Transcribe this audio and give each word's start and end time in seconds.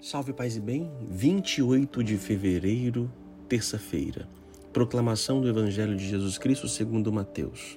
Salve 0.00 0.32
Paz 0.32 0.54
e 0.54 0.60
Bem, 0.60 0.88
28 1.10 2.04
de 2.04 2.16
fevereiro, 2.16 3.10
terça-feira. 3.48 4.28
Proclamação 4.72 5.40
do 5.40 5.48
Evangelho 5.48 5.96
de 5.96 6.08
Jesus 6.08 6.38
Cristo 6.38 6.68
segundo 6.68 7.12
Mateus. 7.12 7.76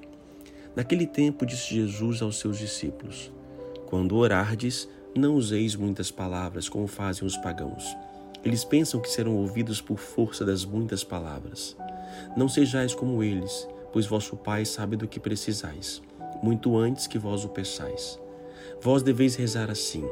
Naquele 0.76 1.08
tempo 1.08 1.48
disse 1.48 1.74
Jesus 1.74 2.22
aos 2.22 2.38
seus 2.38 2.60
discípulos: 2.60 3.32
Quando 3.88 4.16
orardes, 4.16 4.88
não 5.18 5.34
useis 5.34 5.76
muitas 5.76 6.12
palavras 6.12 6.70
como 6.70 6.86
fazem 6.86 7.26
os 7.26 7.36
pagãos. 7.38 7.98
Eles 8.46 8.64
pensam 8.64 9.02
que 9.02 9.10
serão 9.10 9.36
ouvidos 9.38 9.82
por 9.82 9.98
força 9.98 10.46
das 10.46 10.64
muitas 10.64 11.04
palavras. 11.04 11.76
Não 12.38 12.48
sejais 12.48 12.94
como 12.94 13.24
eles, 13.24 13.68
pois 13.92 14.06
vosso 14.06 14.38
Pai 14.38 14.64
sabe 14.64 14.96
do 14.96 15.08
que 15.08 15.20
precisais, 15.20 16.04
muito 16.44 16.78
antes 16.78 17.08
que 17.08 17.18
vós 17.18 17.44
o 17.44 17.50
peçais. 17.50 18.20
Vós 18.80 19.02
deveis 19.02 19.36
rezar 19.36 19.72
assim: 19.72 20.08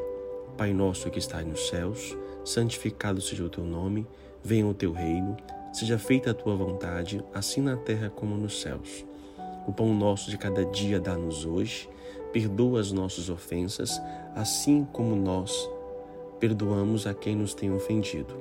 Pai 0.60 0.74
nosso 0.74 1.10
que 1.10 1.20
estás 1.20 1.48
nos 1.48 1.70
céus, 1.70 2.18
santificado 2.44 3.22
seja 3.22 3.46
o 3.46 3.50
teu 3.50 3.64
nome, 3.64 4.06
venha 4.44 4.68
o 4.68 4.74
teu 4.74 4.92
reino, 4.92 5.38
seja 5.72 5.98
feita 5.98 6.32
a 6.32 6.34
tua 6.34 6.54
vontade, 6.54 7.24
assim 7.34 7.62
na 7.62 7.78
terra 7.78 8.10
como 8.10 8.36
nos 8.36 8.60
céus. 8.60 9.06
O 9.66 9.72
pão 9.72 9.94
nosso 9.94 10.30
de 10.30 10.38
cada 10.38 10.66
dia 10.66 11.00
dá-nos 11.00 11.46
hoje, 11.46 11.90
perdoa 12.34 12.82
as 12.82 12.92
nossas 12.92 13.30
ofensas, 13.30 14.02
assim 14.36 14.86
como 14.92 15.16
nós 15.16 15.70
perdoamos 16.42 17.08
a 17.08 17.14
quem 17.14 17.38
nos 17.38 17.54
tem 17.54 17.72
ofendido. 17.72 18.36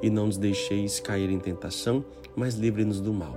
E 0.00 0.08
não 0.08 0.26
nos 0.26 0.38
deixeis 0.38 1.00
cair 1.00 1.28
em 1.28 1.40
tentação, 1.40 2.04
mas 2.36 2.54
livre-nos 2.54 3.00
do 3.00 3.12
mal. 3.12 3.36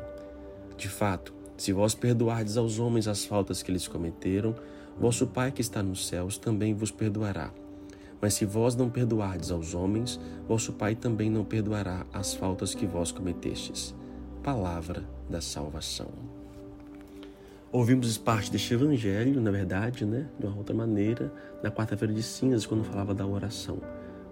De 0.78 0.88
fato, 0.88 1.34
se 1.58 1.74
vós 1.74 1.96
perdoardes 1.96 2.56
aos 2.56 2.78
homens 2.78 3.08
as 3.08 3.26
faltas 3.26 3.64
que 3.64 3.72
eles 3.72 3.88
cometeram, 3.88 4.54
vosso 4.96 5.26
Pai 5.26 5.52
que 5.52 5.62
está 5.62 5.82
nos 5.82 6.06
céus 6.06 6.38
também 6.38 6.76
vos 6.76 6.92
perdoará. 6.92 7.52
Mas 8.22 8.34
se 8.34 8.46
vós 8.46 8.76
não 8.76 8.90
perdoardes 8.90 9.52
aos 9.52 9.74
homens, 9.74 10.20
vosso 10.48 10.74
Pai 10.74 10.96
também 10.96 11.30
não 11.30 11.44
perdoará 11.44 12.06
as 12.12 12.34
faltas 12.34 12.74
que 12.74 12.86
vós 12.86 13.12
cometestes. 13.12 13.96
Palavra 14.44 15.04
da 15.30 15.42
salvação. 15.42 16.10
Ouvimos 17.72 18.18
parte 18.18 18.50
deste 18.52 18.74
evangelho, 18.74 19.42
na 19.42 19.52
verdade, 19.52 20.06
né, 20.06 20.28
de 20.40 20.46
uma 20.46 20.56
outra 20.56 20.74
maneira, 20.74 21.32
na 21.62 21.70
quarta-feira 21.70 22.14
de 22.14 22.24
cinzas, 22.24 22.66
quando 22.66 22.84
falava 22.84 23.14
da 23.14 23.28
oração. 23.28 23.80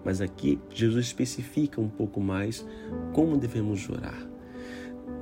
Mas 0.04 0.20
aqui 0.20 0.58
Jesus 0.70 1.06
especifica 1.06 1.80
um 1.80 1.88
pouco 1.88 2.20
mais 2.20 2.66
como 3.12 3.36
devemos 3.36 3.88
orar. 3.90 4.35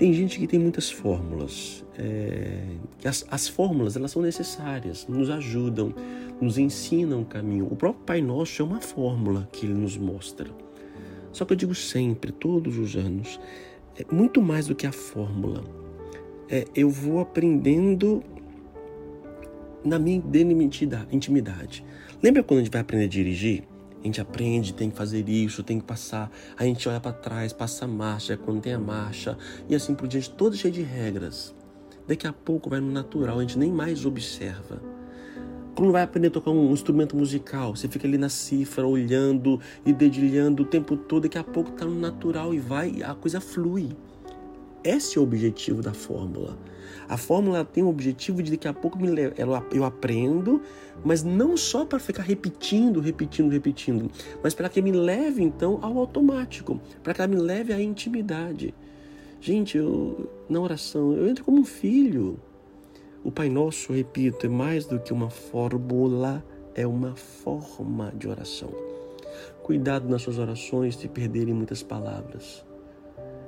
Tem 0.04 0.12
gente 0.12 0.38
que 0.38 0.46
tem 0.46 0.60
muitas 0.60 0.90
fórmulas. 0.90 1.82
É, 1.98 2.62
as, 3.06 3.24
as 3.30 3.48
fórmulas 3.48 3.96
elas 3.96 4.10
são 4.10 4.20
necessárias, 4.20 5.06
nos 5.08 5.30
ajudam, 5.30 5.94
nos 6.38 6.58
ensinam 6.58 7.22
o 7.22 7.24
caminho. 7.24 7.66
O 7.70 7.74
próprio 7.74 8.04
Pai 8.04 8.20
Nosso 8.20 8.60
é 8.60 8.64
uma 8.66 8.82
fórmula 8.82 9.48
que 9.50 9.64
ele 9.64 9.72
nos 9.72 9.96
mostra. 9.96 10.50
Só 11.32 11.46
que 11.46 11.54
eu 11.54 11.56
digo 11.56 11.74
sempre, 11.74 12.32
todos 12.32 12.76
os 12.76 12.94
anos, 12.96 13.40
é 13.98 14.04
muito 14.14 14.42
mais 14.42 14.66
do 14.66 14.74
que 14.74 14.86
a 14.86 14.92
fórmula. 14.92 15.64
É, 16.50 16.66
eu 16.74 16.90
vou 16.90 17.18
aprendendo 17.20 18.22
na 19.82 19.98
minha 19.98 20.22
intimidade. 21.10 21.82
Lembra 22.22 22.42
quando 22.42 22.60
a 22.60 22.62
gente 22.62 22.72
vai 22.72 22.82
aprender 22.82 23.06
a 23.06 23.08
dirigir? 23.08 23.64
A 24.04 24.06
gente 24.06 24.20
aprende, 24.20 24.74
tem 24.74 24.90
que 24.90 24.96
fazer 24.98 25.26
isso, 25.30 25.62
tem 25.62 25.80
que 25.80 25.86
passar. 25.86 26.30
A 26.58 26.64
gente 26.64 26.86
olha 26.86 27.00
para 27.00 27.10
trás, 27.10 27.54
passa 27.54 27.86
a 27.86 27.88
marcha, 27.88 28.36
quando 28.36 28.60
tem 28.60 28.74
a 28.74 28.78
marcha, 28.78 29.38
e 29.66 29.74
assim 29.74 29.94
por 29.94 30.06
diante, 30.06 30.30
todo 30.30 30.54
cheio 30.54 30.74
de 30.74 30.82
regras. 30.82 31.54
Daqui 32.06 32.26
a 32.26 32.32
pouco 32.32 32.68
vai 32.68 32.80
no 32.80 32.92
natural, 32.92 33.38
a 33.38 33.40
gente 33.40 33.58
nem 33.58 33.72
mais 33.72 34.04
observa. 34.04 34.78
Quando 35.74 35.90
vai 35.90 36.02
aprender 36.02 36.28
a 36.28 36.30
tocar 36.30 36.50
um 36.50 36.70
instrumento 36.70 37.16
musical, 37.16 37.74
você 37.74 37.88
fica 37.88 38.06
ali 38.06 38.18
na 38.18 38.28
cifra, 38.28 38.86
olhando 38.86 39.58
e 39.86 39.92
dedilhando 39.92 40.64
o 40.64 40.66
tempo 40.66 40.98
todo, 40.98 41.22
daqui 41.22 41.38
a 41.38 41.42
pouco 41.42 41.70
está 41.70 41.86
no 41.86 41.98
natural 41.98 42.52
e 42.52 42.58
vai, 42.58 43.02
a 43.02 43.14
coisa 43.14 43.40
flui. 43.40 43.88
Esse 44.84 45.16
é 45.16 45.20
o 45.20 45.24
objetivo 45.24 45.80
da 45.80 45.94
fórmula. 45.94 46.58
A 47.08 47.16
fórmula 47.16 47.64
tem 47.64 47.82
o 47.82 47.88
objetivo 47.88 48.42
de 48.42 48.50
daqui 48.50 48.68
a 48.68 48.74
pouco 48.74 48.98
eu 49.72 49.82
aprendo, 49.82 50.60
mas 51.02 51.22
não 51.22 51.56
só 51.56 51.86
para 51.86 51.98
ficar 51.98 52.22
repetindo, 52.22 53.00
repetindo, 53.00 53.50
repetindo, 53.50 54.10
mas 54.42 54.52
para 54.52 54.68
que 54.68 54.82
me 54.82 54.92
leve 54.92 55.42
então 55.42 55.78
ao 55.80 55.98
automático, 55.98 56.78
para 57.02 57.14
que 57.14 57.20
ela 57.22 57.28
me 57.28 57.40
leve 57.40 57.72
à 57.72 57.80
intimidade. 57.80 58.74
Gente, 59.40 59.78
eu, 59.78 60.30
na 60.50 60.60
oração, 60.60 61.14
eu 61.14 61.28
entro 61.28 61.44
como 61.44 61.58
um 61.58 61.64
filho. 61.64 62.38
O 63.22 63.30
Pai 63.30 63.48
Nosso, 63.48 63.90
repito, 63.90 64.44
é 64.44 64.48
mais 64.50 64.84
do 64.84 65.00
que 65.00 65.14
uma 65.14 65.30
fórmula, 65.30 66.44
é 66.74 66.86
uma 66.86 67.16
forma 67.16 68.12
de 68.14 68.28
oração. 68.28 68.70
Cuidado 69.62 70.08
nas 70.10 70.20
suas 70.20 70.38
orações 70.38 70.94
de 70.94 71.08
perderem 71.08 71.54
muitas 71.54 71.82
palavras. 71.82 72.64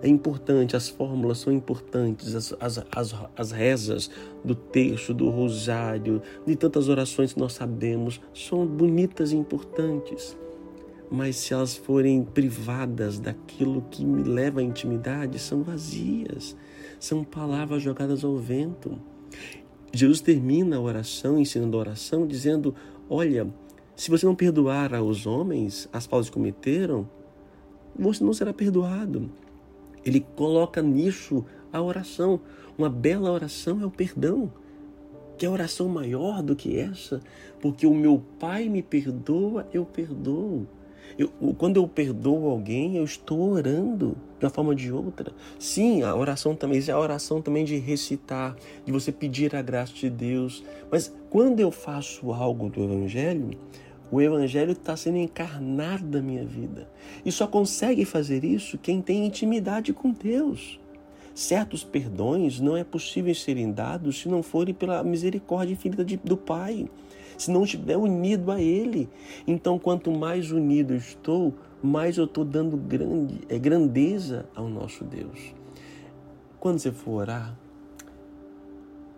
É 0.03 0.09
importante, 0.09 0.77
as 0.77 0.89
fórmulas 0.89 1.39
são 1.39 1.53
importantes, 1.53 2.35
as, 2.35 2.55
as, 2.61 2.85
as, 2.93 3.15
as 3.37 3.51
rezas 3.51 4.11
do 4.45 4.55
texto, 4.55 5.15
do 5.15 5.31
rosário, 5.31 6.21
de 6.47 6.55
tantas 6.55 6.89
orações 6.89 7.33
que 7.33 7.41
nós 7.41 7.55
sabemos, 7.55 8.21
são 8.35 8.67
bonitas 8.67 9.33
e 9.33 9.37
importantes. 9.37 10.37
Mas 11.11 11.37
se 11.37 11.55
elas 11.55 11.77
forem 11.77 12.23
privadas 12.25 13.19
daquilo 13.19 13.83
que 13.91 14.05
me 14.05 14.23
leva 14.23 14.61
à 14.61 14.63
intimidade, 14.63 15.39
são 15.39 15.63
vazias, 15.63 16.57
são 16.99 17.25
palavras 17.25 17.83
jogadas 17.83 18.25
ao 18.25 18.37
vento. 18.37 18.99
Jesus 19.93 20.21
termina 20.21 20.77
a 20.77 20.81
oração, 20.81 21.39
ensinando 21.39 21.77
a 21.77 21.81
oração, 21.81 22.27
dizendo: 22.27 22.75
Olha, 23.09 23.47
se 23.95 24.11
você 24.11 24.27
não 24.27 24.35
perdoar 24.35 24.95
aos 24.95 25.27
homens 25.27 25.89
as 25.93 26.07
faltas 26.07 26.29
que 26.29 26.35
cometeram, 26.35 27.09
você 27.99 28.23
não 28.23 28.33
será 28.33 28.53
perdoado. 28.53 29.31
Ele 30.07 30.25
coloca 30.37 30.81
nisso 30.81 31.45
a 31.73 31.83
oração. 31.83 32.41
Uma 32.79 32.89
bela 32.89 33.33
oração 33.33 33.83
é 33.83 33.85
o 33.85 33.91
perdão. 33.91 34.53
Que 35.37 35.45
é 35.45 35.51
oração 35.51 35.89
maior 35.89 36.43
do 36.43 36.55
que 36.55 36.79
essa? 36.79 37.21
Porque 37.61 37.87
o 37.87 37.95
meu 37.95 38.23
Pai 38.39 38.69
me 38.69 38.83
perdoa, 38.83 39.67
eu 39.75 39.85
perdoo. 39.85 40.67
Eu, 41.19 41.29
quando 41.59 41.77
eu 41.77 41.89
perdoo 41.89 42.49
alguém, 42.49 42.97
eu 42.97 43.05
estou 43.05 43.53
orando 43.53 44.17
de 44.39 44.45
uma 44.45 44.51
forma 44.51 44.71
ou 44.71 44.77
de 44.77 44.93
outra. 44.93 45.33
Sim, 45.59 46.03
a 46.03 46.15
oração 46.15 46.55
também, 46.55 46.83
é 46.87 46.91
a 46.93 46.99
oração 46.99 47.43
também 47.43 47.65
de 47.65 47.77
recitar, 47.77 48.57
de 48.85 48.93
você 48.93 49.11
pedir 49.11 49.57
a 49.57 49.63
graça 49.63 49.93
de 49.93 50.09
Deus. 50.09 50.63
Mas 50.91 51.13
quando 51.31 51.61
eu 51.61 51.71
faço 51.71 52.33
algo 52.33 52.69
do 52.69 52.83
Evangelho, 52.83 53.51
o 54.11 54.21
Evangelho 54.21 54.73
está 54.73 54.97
sendo 54.97 55.19
encarnado 55.19 56.07
na 56.07 56.23
minha 56.23 56.45
vida. 56.45 56.89
E 57.25 57.33
só 57.33 57.47
consegue 57.47 58.05
fazer 58.05 58.45
isso 58.45 58.79
quem 58.79 59.03
tem 59.03 59.27
intimidade 59.27 59.93
com 59.93 60.11
Deus. 60.13 60.79
Certos 61.35 61.85
perdões 61.85 62.61
não 62.61 62.77
é 62.77 62.85
possível 62.85 63.35
serem 63.35 63.71
dados 63.71 64.21
se 64.21 64.29
não 64.29 64.43
forem 64.43 64.75
pela 64.75 65.03
misericórdia 65.05 65.75
infinita 65.75 66.05
do 66.25 66.37
Pai, 66.37 66.89
se 67.37 67.51
não 67.51 67.65
estiver 67.65 67.97
unido 67.97 68.51
a 68.51 68.61
Ele. 68.61 69.09
Então, 69.47 69.79
quanto 69.79 70.11
mais 70.11 70.51
unido 70.51 70.95
estou, 70.95 71.53
mais 71.83 72.17
eu 72.17 72.25
estou 72.25 72.45
dando 72.45 72.77
grande, 72.77 73.41
é, 73.49 73.59
grandeza 73.59 74.47
ao 74.55 74.69
nosso 74.69 75.05
Deus. 75.05 75.55
Quando 76.59 76.79
você 76.79 76.91
for 76.91 77.21
orar, 77.21 77.55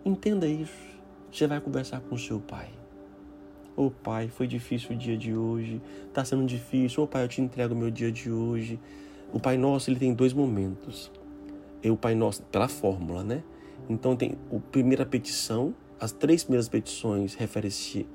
entenda 0.03 0.45
isso. 0.45 0.89
Você 1.31 1.47
vai 1.47 1.61
conversar 1.61 2.01
com 2.01 2.15
o 2.15 2.19
seu 2.19 2.39
Pai. 2.39 2.78
Oh, 3.81 3.89
Pai, 3.89 4.27
foi 4.27 4.45
difícil 4.45 4.91
o 4.91 4.95
dia 4.97 5.15
de 5.15 5.33
hoje, 5.33 5.81
está 6.05 6.25
sendo 6.25 6.45
difícil. 6.45 7.01
Oh, 7.01 7.07
Pai, 7.07 7.23
eu 7.23 7.29
te 7.29 7.39
entrego 7.39 7.73
o 7.73 7.77
meu 7.77 7.89
dia 7.89 8.11
de 8.11 8.29
hoje. 8.29 8.77
O 9.31 9.39
Pai 9.39 9.57
Nosso, 9.57 9.89
ele 9.89 9.97
tem 9.97 10.13
dois 10.13 10.33
momentos. 10.33 11.09
E 11.81 11.89
o 11.89 11.95
Pai 11.95 12.13
Nosso, 12.13 12.43
pela 12.43 12.67
fórmula, 12.67 13.23
né? 13.23 13.41
Então 13.89 14.17
tem 14.17 14.33
a 14.53 14.59
primeira 14.69 15.05
petição, 15.05 15.73
as 15.97 16.11
três 16.11 16.43
primeiras 16.43 16.67
petições 16.67 17.35
referem-se 17.35 18.05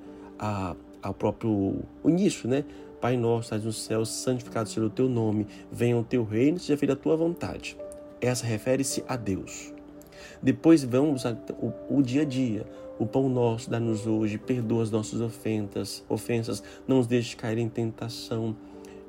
ao 1.03 1.15
próprio 1.15 1.79
início, 2.05 2.47
né? 2.47 2.67
Pai 3.01 3.17
nosso, 3.17 3.45
estás 3.45 3.65
no 3.65 3.73
céu, 3.73 4.05
santificado 4.05 4.69
seja 4.69 4.85
o 4.85 4.91
teu 4.91 5.09
nome, 5.09 5.47
venha 5.73 5.97
o 5.97 6.05
teu 6.05 6.25
reino, 6.25 6.59
seja 6.59 6.77
feita 6.77 6.93
a 6.93 6.97
tua 6.97 7.17
vontade. 7.17 7.75
Essa 8.21 8.45
refere-se 8.45 9.03
a 9.09 9.17
Deus. 9.17 9.73
Depois 10.43 10.85
vamos 10.85 11.25
ao 11.25 12.03
dia 12.03 12.21
a 12.21 12.25
dia. 12.27 12.67
O 12.99 13.07
pão 13.07 13.29
nosso 13.29 13.69
dá-nos 13.69 14.07
hoje, 14.07 14.39
perdoa 14.39 14.83
as 14.83 14.91
nossas 14.91 15.21
ofensas, 15.21 16.05
ofensas, 16.09 16.63
não 16.87 16.99
nos 16.99 17.07
deixe 17.07 17.35
cair 17.37 17.59
em 17.59 17.69
tentação. 17.69 18.57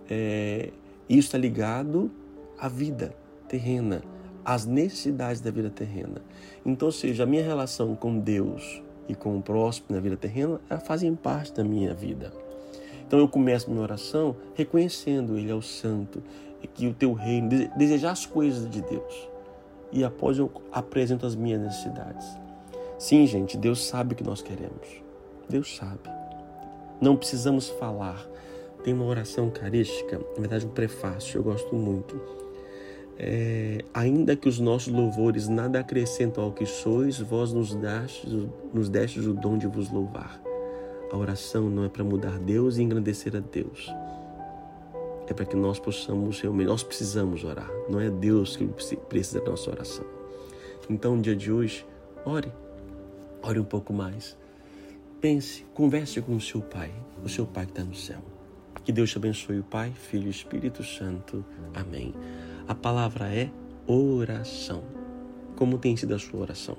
É, 0.09 0.71
isso 1.07 1.27
está 1.27 1.37
ligado 1.37 2.09
à 2.57 2.67
vida 2.67 3.15
terrena, 3.47 4.01
às 4.43 4.65
necessidades 4.65 5.39
da 5.39 5.51
vida 5.51 5.69
terrena. 5.69 6.21
Então, 6.65 6.87
ou 6.87 6.91
seja, 6.91 7.23
a 7.23 7.25
minha 7.25 7.43
relação 7.43 7.95
com 7.95 8.17
Deus 8.17 8.81
e 9.07 9.13
com 9.13 9.37
o 9.37 9.41
próximo 9.41 9.87
na 9.89 9.99
vida 9.99 10.17
terrena 10.17 10.59
fazem 10.83 11.13
parte 11.15 11.53
da 11.53 11.63
minha 11.63 11.93
vida. 11.93 12.33
Então 13.07 13.19
eu 13.19 13.27
começo 13.27 13.69
minha 13.69 13.83
oração 13.83 14.35
reconhecendo 14.55 15.37
Ele 15.37 15.51
é 15.51 15.53
o 15.53 15.61
Santo, 15.61 16.23
que 16.73 16.87
o 16.87 16.93
teu 16.93 17.13
reino, 17.13 17.49
desejar 17.77 18.11
as 18.11 18.25
coisas 18.25 18.67
de 18.69 18.81
Deus. 18.81 19.29
E 19.91 20.03
após 20.03 20.39
eu 20.39 20.51
apresento 20.71 21.25
as 21.25 21.35
minhas 21.35 21.61
necessidades. 21.61 22.44
Sim, 22.97 23.27
gente, 23.27 23.57
Deus 23.57 23.85
sabe 23.85 24.13
o 24.13 24.15
que 24.15 24.23
nós 24.23 24.41
queremos. 24.41 25.03
Deus 25.49 25.75
sabe. 25.75 26.09
Não 27.01 27.15
precisamos 27.15 27.69
falar. 27.69 28.25
tem 28.83 28.93
uma 28.93 29.05
oração 29.05 29.49
carística, 29.49 30.17
na 30.17 30.41
verdade 30.41 30.65
um 30.65 30.69
prefácio, 30.69 31.39
eu 31.39 31.43
gosto 31.43 31.75
muito. 31.75 32.21
É, 33.17 33.79
ainda 33.93 34.35
que 34.35 34.47
os 34.47 34.59
nossos 34.59 34.93
louvores 34.93 35.47
nada 35.47 35.79
acrescentam 35.79 36.43
ao 36.43 36.51
que 36.51 36.65
sois, 36.65 37.17
vós 37.19 37.51
nos 37.51 37.73
dastes, 37.73 38.31
nos 38.73 38.89
destes 38.89 39.25
o 39.25 39.33
dom 39.33 39.57
de 39.57 39.67
vos 39.67 39.89
louvar. 39.91 40.39
A 41.11 41.17
oração 41.17 41.69
não 41.69 41.85
é 41.85 41.89
para 41.89 42.03
mudar 42.03 42.37
Deus 42.39 42.77
e 42.77 42.83
engrandecer 42.83 43.35
a 43.35 43.39
Deus. 43.39 43.91
É 45.27 45.33
para 45.33 45.45
que 45.45 45.55
nós 45.55 45.79
possamos 45.79 46.39
realmente, 46.41 46.67
nós 46.67 46.83
precisamos 46.83 47.43
orar. 47.43 47.69
Não 47.89 47.99
é 47.99 48.09
Deus 48.09 48.55
que 48.55 48.65
precisa 49.09 49.39
da 49.39 49.49
nossa 49.49 49.71
oração. 49.71 50.05
Então, 50.89 51.15
no 51.15 51.21
dia 51.21 51.35
de 51.35 51.51
hoje, 51.51 51.85
ore. 52.25 52.51
Ore 53.41 53.59
um 53.59 53.63
pouco 53.63 53.93
mais. 53.93 54.37
Pense, 55.21 55.63
converse 55.73 56.21
com 56.21 56.35
o 56.35 56.41
seu 56.41 56.61
Pai, 56.61 56.91
o 57.23 57.29
seu 57.29 57.45
Pai 57.45 57.65
que 57.65 57.71
está 57.71 57.83
no 57.83 57.95
céu. 57.95 58.21
Que 58.83 58.91
Deus 58.91 59.09
te 59.09 59.17
abençoe, 59.17 59.59
o 59.59 59.63
Pai, 59.63 59.91
Filho 59.91 60.27
e 60.27 60.29
Espírito 60.29 60.83
Santo. 60.83 61.43
Amém. 61.73 62.13
A 62.67 62.75
palavra 62.75 63.33
é 63.33 63.49
oração. 63.87 64.83
Como 65.55 65.77
tem 65.77 65.95
sido 65.95 66.13
a 66.13 66.19
sua 66.19 66.41
oração? 66.41 66.77